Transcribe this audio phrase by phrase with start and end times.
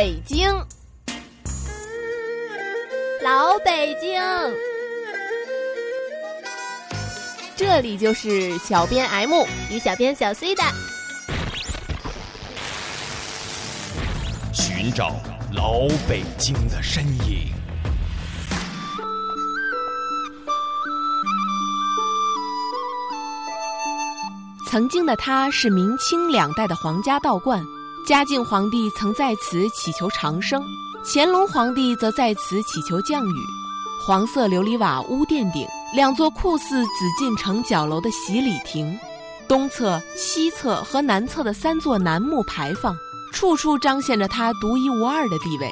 [0.00, 0.50] 北京，
[3.22, 4.18] 老北京，
[7.54, 10.62] 这里就是小编 M 与小编小 C 的。
[14.54, 15.20] 寻找
[15.52, 17.52] 老北京的身影。
[24.66, 27.62] 曾经的他是明清两代的皇家道观，
[28.06, 30.62] 嘉靖皇帝曾在此祈求长生，
[31.04, 33.34] 乾隆皇帝则在此祈求降雨。
[34.04, 38.98] 黄色琉璃瓦屋殿顶，两座酷似紫禁城角楼的洗礼亭，
[39.46, 42.96] 东侧、西侧和南侧的三座楠木牌坊，
[43.32, 45.70] 处处彰显着它独一无二的地位。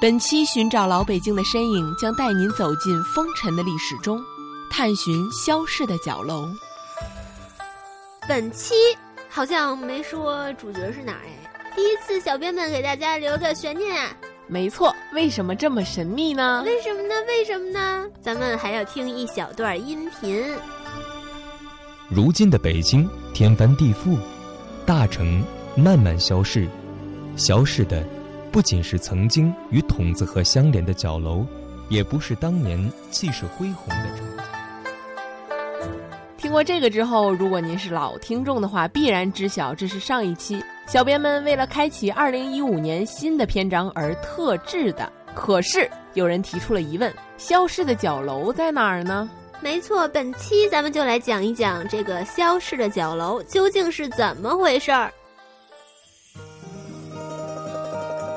[0.00, 4.22] 本期寻找老北京的身影，将带您走进风尘的历史中，
[4.70, 6.48] 探寻消逝的角楼。
[8.28, 8.74] 本期
[9.28, 14.14] 好像没说主角是哪哎，第一次小编们给大家留个悬念啊。
[14.46, 16.62] 没错，为什么这么神秘呢？
[16.66, 17.14] 为什么呢？
[17.26, 18.06] 为什么呢？
[18.20, 20.44] 咱们还要听一小段音频。
[22.10, 24.18] 如今的北京天翻地覆，
[24.84, 25.42] 大城
[25.74, 26.68] 慢慢消逝，
[27.36, 28.04] 消逝的
[28.50, 31.46] 不仅是曾经与筒子河相连的角楼，
[31.88, 34.26] 也不是当年气势恢宏的城。
[36.36, 40.62] 听过这个之后，如果您是老听众的话，必然知晓这是上一期
[40.92, 45.10] 小编们为了开启二零一五年新的篇章而特制的。
[45.34, 49.26] 可是有人提出了疑问：消失的角楼在哪儿呢？
[49.62, 55.10] 没错，本期咱们就来讲一讲这个消失的角楼究竟是怎么回事儿。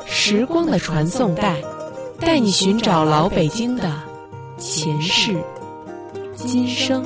[0.06, 1.62] 时光的传送带，
[2.22, 3.92] 带你寻找老北京的
[4.58, 5.36] 前世
[6.34, 7.06] 今生。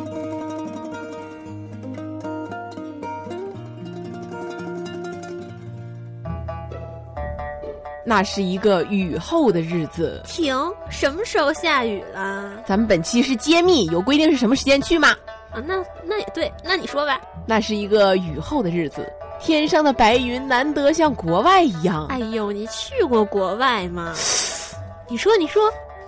[8.09, 10.19] 那是一个雨后的日子。
[10.25, 10.57] 停，
[10.89, 12.51] 什么时候下雨了？
[12.65, 15.09] 咱们本期是揭秘，有规定是什么时间去吗？
[15.51, 17.21] 啊，那那也对，那你说吧。
[17.45, 19.07] 那是一个雨后的日子，
[19.39, 22.07] 天上的白云难得像国外一样。
[22.07, 24.11] 哎呦，你去过国外吗？
[25.07, 25.61] 你说，你说。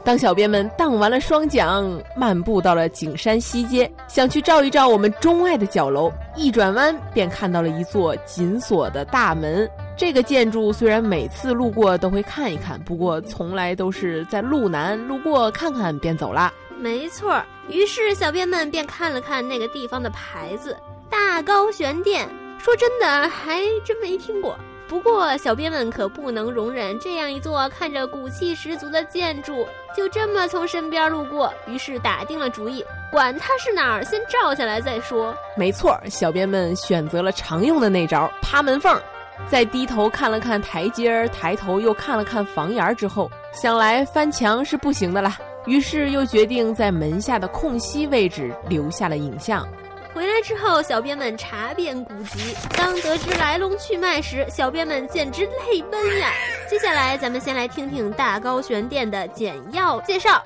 [0.04, 9.70] 当小编们荡完了双桨，漫步到了景山西街，想去照一照我们钟爱的角楼，一转弯便看到了一座紧锁的大门。
[10.02, 16.52] 这个建筑虽然每次路过都会看一看，不过从来都是在路南路过看看便走了。
[16.80, 17.40] 没错，
[17.70, 20.76] 于是小编们便看了看那个地方的牌子
[21.08, 22.28] “大高玄殿”。
[22.58, 24.58] 说真的，还真没听过。
[24.88, 35.32] 不过小编们可不能容忍这样一座看着古气十足的建筑就这么从身边路过，于是打定了主意，管它是哪儿，先照下来再说。
[35.56, 39.00] 没错，小编们选择了常用的那招——趴门缝。
[39.48, 45.30] 在低头看了看台阶儿，抬头又看了看房檐之后，想来翻墙是不行的了，
[45.66, 49.68] 于是又决定在门下的空隙位置留下了影像。
[50.14, 56.32] 回来之后，小编们查遍古籍，当得知来龙去脉时，小编们简直泪奔呀！
[56.70, 60.42] 接下来，咱们先来听听大高玄殿的简要介绍。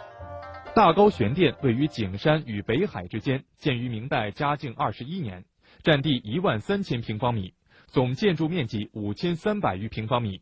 [0.76, 5.44] 大高玄殿位于景山与北海之间，建于明代嘉靖二十一年，
[5.84, 7.54] 占地一万三千平方米，
[7.96, 10.42] 总建筑面积五千三百余平方米。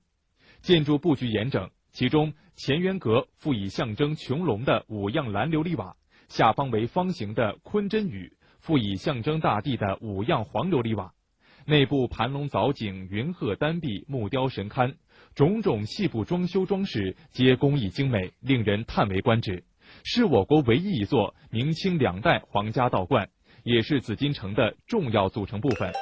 [0.64, 5.96] 建筑布局严整，其中前圆阁附以象征穹隆的五样蓝琉璃瓦，
[6.30, 8.36] 下方为方形的坤真宇。
[8.58, 11.14] 附以象征大地的五样黄琉璃瓦，
[11.68, 14.96] 内部盘龙藻井、云鹤丹壁、木雕神龛，
[15.36, 19.64] 种种细部装修装饰皆工艺精美，令人叹为观止。
[20.04, 23.30] 是我国唯一一座明清两代皇家道观，
[23.62, 25.94] 也是紫禁城的重要组成部分。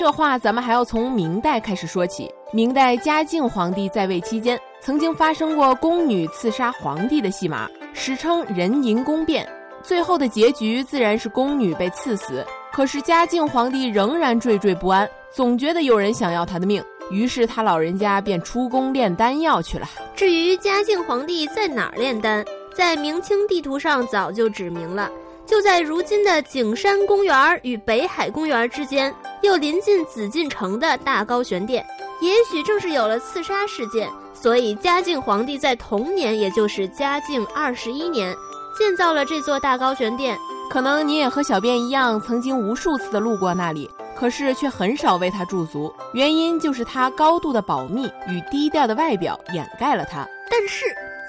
[0.00, 2.26] 这话咱们还要从明代开始说起。
[2.54, 9.46] 明代嘉靖皇帝在位期间，曾经发生过宫女刺杀皇帝的戏码，史称人淫宫变。
[9.82, 19.86] 最后的结局自然是宫女被赐死，可是嘉靖皇帝仍然惴惴不安，总觉得有人想要他的命，于是他老人家便出宫炼丹药去了。
[20.16, 22.42] 至于嘉靖皇帝在哪儿炼丹，
[22.74, 25.10] 在明清地图上早就指明了，
[25.44, 31.84] 就在如今的景山公园与北海公园之间，又临近紫禁城的大高玄殿。
[32.20, 38.34] 也许正是有了刺杀事件，所以嘉靖皇帝在同年，也就是嘉靖二十一年。
[38.78, 40.38] 建造了这座大高玄殿，
[40.70, 45.92] 可能你也和小编一样，曾经无数次的路过那里，可是却很少为它驻足。
[46.12, 50.26] 原因就是它高度的保密与低调的外表掩盖了它。
[50.48, 50.84] 但是，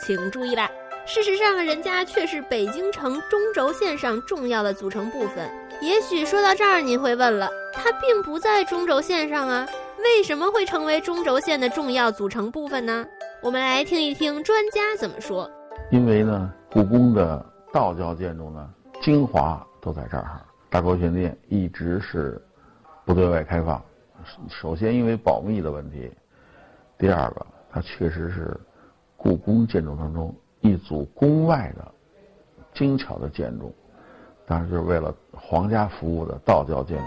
[0.05, 0.69] 请注意啦，
[1.05, 5.49] 事实上，人家却是北京城中轴线上重要的组成部分。
[5.81, 9.67] 也许说到这儿，您会问了，它并不在中轴线上啊，
[10.03, 13.05] 为什么会成为中轴线的重要组成部分呢？
[13.41, 15.49] 我们来听一听专家怎么说。
[15.89, 18.69] 因为呢，故宫的道教建筑呢，
[19.01, 20.41] 精华都在这儿。
[20.69, 22.41] 大高玄殿一直是
[23.03, 23.83] 不对外开放。
[24.49, 26.11] 首先，因为保密的问题；
[26.97, 28.55] 第二个，它确实是
[29.17, 31.91] 故宫建筑当中一组宫外的
[32.73, 33.73] 精巧的建筑，
[34.45, 37.03] 当然就是为了皇家服务的道教建筑。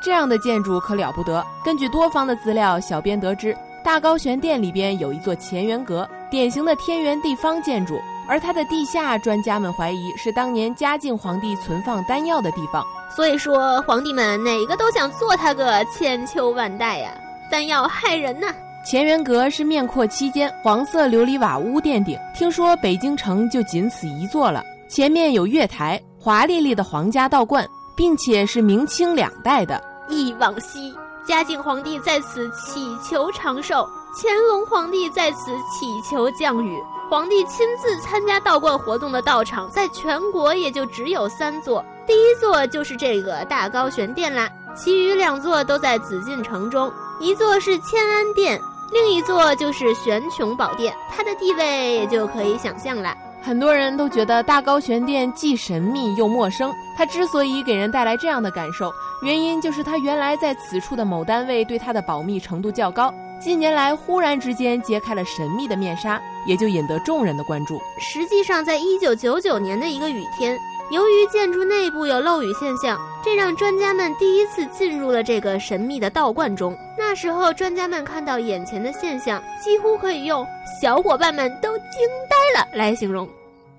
[0.00, 1.44] 这样的建筑可了不得。
[1.64, 8.00] 根据多方的资料，小编得知，大高玄殿里边有一座乾元阁，典型的天圆地方建筑。
[8.28, 12.84] 而它的地下，专家们怀疑是当年嘉靖皇帝存放丹药的地方。
[13.14, 17.10] 所以说，皇帝们哪个都想做它个千秋万代呀！
[17.50, 18.54] 丹药害人呐！
[18.88, 24.62] 乾元阁是面阔七间，黄色琉璃瓦屋殿顶，听说北京城就仅此一座了。
[24.88, 27.66] 前面有月台，华丽丽的皇家道观，
[27.96, 29.82] 并且是明清两代的。
[30.10, 33.88] 忆往昔，嘉靖皇帝在此祈求长寿，
[34.20, 36.78] 乾隆皇帝在此祈求降雨。
[37.08, 41.84] 皇帝亲自参加道观活动的道场，在全国也就只有三座。
[42.06, 48.60] 第一座就是这个大高玄殿啦，其余两座都在紫禁城中，一座是乾安殿，
[48.92, 50.94] 另一座就是玄穹宝殿。
[51.10, 53.14] 它的地位也就可以想象了。
[53.42, 56.72] 很多人都觉得大高玄殿既神秘又陌生。
[56.96, 58.92] 它之所以给人带来这样的感受，
[59.22, 63.12] 原因就是它原来在此处的某单位对它的保密程度较高。
[63.38, 67.80] 近年来，忽然之间揭开了神秘的面纱，也就引得众人的关注。
[67.98, 70.58] 实际上，在一九九九年的一个雨天，
[70.90, 76.76] 由于建筑内部有漏雨现象，这让专家们第一次进入了这个神秘的道观中。
[76.98, 80.46] 那时候，专家们看到眼前的现象，几乎可以用
[80.80, 81.86] “小伙伴们都惊
[82.28, 83.26] 呆了”来形容。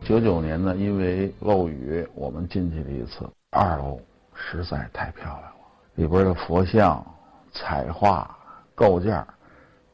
[0.04, 3.30] 九九年呢，因为漏雨，我们进去了一次。
[3.52, 4.00] 二楼
[4.42, 5.52] 实在太漂亮了，
[5.96, 7.06] 里边的佛像、
[7.54, 8.36] 彩画、
[8.74, 9.26] 构件。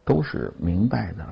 [0.05, 1.25] 都是明代的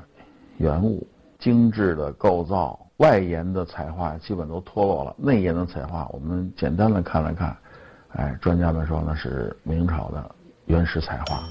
[0.58, 1.08] 原物，
[1.40, 7.56] 精致的构造，外沿的彩画基本都脱落了，内沿的彩画我们简单的看了看，
[8.10, 10.36] 哎，专家们说那是明朝的
[10.66, 11.42] 原始彩画。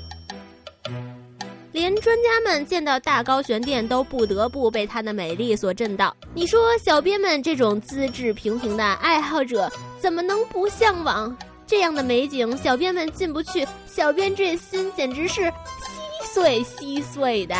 [1.72, 6.14] 连专家们见到大高玄殿都不得不被它的美丽所震到。
[6.34, 9.66] 你说小编们这种资质平平的爱好者
[9.98, 11.34] 怎么能不向往
[11.66, 12.56] 这样的美景？
[12.56, 15.52] 小编们进不去，小编这心简直是稀。
[16.34, 17.54] 碎稀碎的，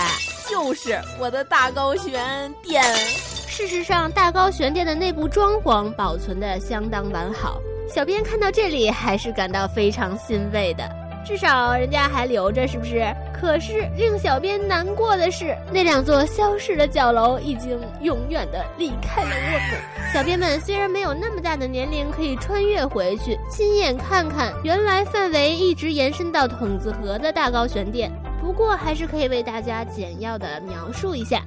[0.51, 2.83] 就是我的大高玄殿。
[3.47, 7.61] 事实上，大高玄殿的内部装潢保存的相当完好。
[7.89, 10.91] 小编看到这里还是感到非常欣慰的，
[11.25, 13.05] 至少人家还留着，是不是？
[13.33, 20.13] 可是令小编难过的是，那两座消失的角楼已经永远的离开了我们。
[20.13, 28.11] 小编们虽然没有那么大的年龄可以穿越回去，亲眼看看原来范围一直延伸到筒子河的大高玄殿。
[28.41, 31.43] 不过还是可以为大家简要的描述一下，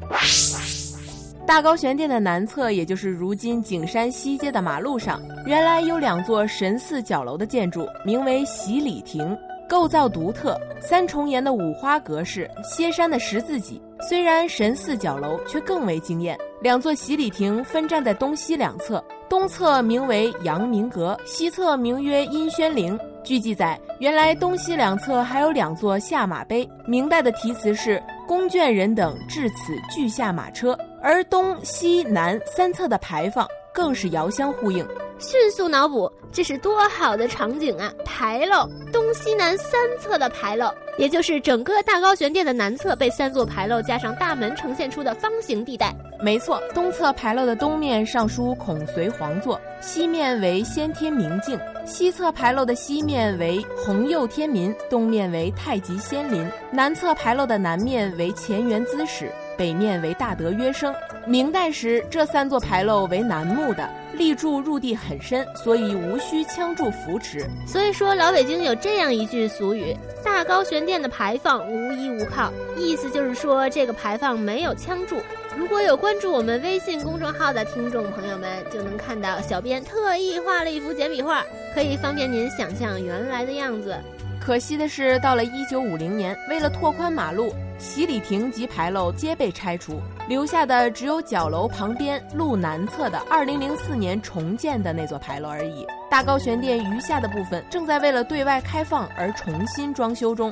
[1.46, 16.38] 大高玄殿的南侧，也就是如今景山西街的马路上，原来有两座神似角楼的建筑，名为洗礼亭，构造独特，三重檐的五花格式，歇山的十字脊，虽然神似角楼，却更为惊艳。
[16.62, 22.98] 两座洗礼亭分站在东西两侧，东侧名为阳明阁，西侧名曰阴轩陵。
[23.24, 34.88] 据记载，原来东西两侧还有两座下马碑，明代的题词是“宫眷人等至此俱下马车”，而东西南三侧的牌坊更是遥相呼应。
[35.20, 37.92] 迅速脑补，这是多好的场景啊！
[38.06, 38.66] 牌楼，
[39.08, 40.70] 东西南三侧的牌楼。
[40.98, 45.96] 也就是整个大高玄殿的南侧被三座牌楼加上大门呈现出的方形地带。
[46.20, 60.94] 没错，东侧牌楼的东面上书“孔随皇座”，西面为“先天明镜”；西侧牌楼的西面为“弘佑天民”，东面为“太极仙林”；南侧牌楼的南面为“乾元滋始”，北面为“大德约生”。
[61.26, 67.46] 明代时，这三座牌楼为楠木的，立柱入地很深，所以无需枪柱扶持。
[67.66, 75.18] 所以说，老北京有这样一句俗语：“大高玄殿的牌坊无依无靠”，意思就是说这个牌坊没有枪柱。
[75.58, 83.94] 如果有关注我们微信公众号的听众朋友们，就能看到小编特意画了一幅简笔画，可以方便您想象原来的样子。
[84.40, 95.86] 可惜的是，到了一九五零年，为了拓宽马路，洗礼亭及牌楼皆被拆除，留下的只有角楼旁边路南侧的二零零四年重建的那座牌楼而已。
[96.10, 100.52] 大高玄殿余下的部分正在为了对外开放而重新装修中。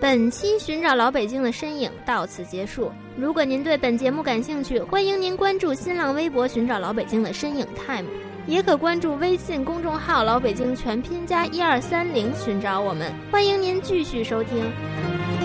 [0.00, 2.90] 本期寻找老北京的身影到此结束。
[3.16, 8.04] 如果您对本节目感兴趣，欢迎您关注新浪微博“寻找老北京的身影 time”。
[8.46, 13.12] 也可关注微信公众号“老北京全拼加一二三零”寻找我们。
[13.30, 15.43] 欢迎您继续收听。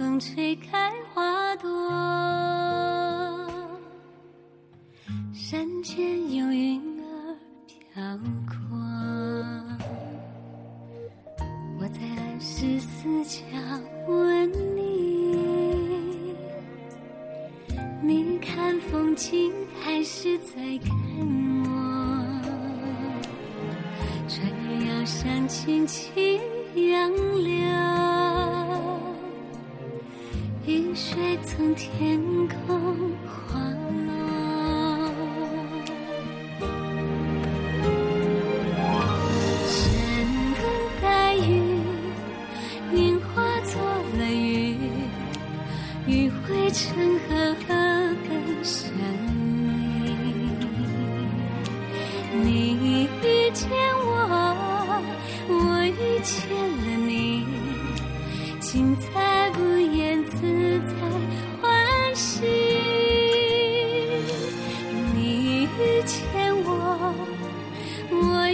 [0.00, 1.68] 风吹开花朵，
[5.34, 8.02] 山间有云儿飘
[8.46, 8.56] 过。
[11.78, 13.42] 我在二十四桥
[14.08, 16.34] 问你，
[18.02, 19.52] 你看风景
[19.82, 20.94] 还是在看
[21.66, 21.68] 我？
[24.26, 26.40] 船儿摇上轻轻
[26.88, 27.12] 杨
[27.44, 28.09] 柳。
[31.42, 33.58] 从天空滑
[34.06, 34.10] 落，
[39.66, 39.74] 山
[40.54, 40.62] 等
[41.00, 41.40] 待雨，
[42.92, 43.80] 年化作
[44.18, 44.76] 了雨，
[46.06, 46.94] 雨汇成，
[47.28, 47.39] 河。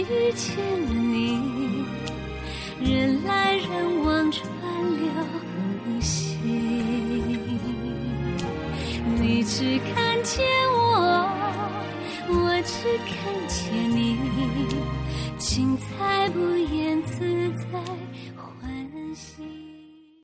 [0.09, 1.85] 遇见了你，
[2.81, 4.45] 人来人往，川
[4.97, 5.09] 流
[5.83, 6.37] 不息。
[9.19, 11.27] 你只看见我，
[12.29, 13.15] 我只看
[13.49, 14.17] 见你，
[15.37, 18.06] 精彩不言自在。